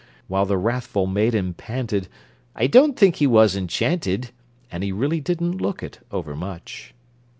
[0.27, 2.07] While the wrathful maiden panted:
[2.55, 4.31] "I don't think he was enchanted!"
[4.71, 6.95] (And he really didn't look it overmuch!)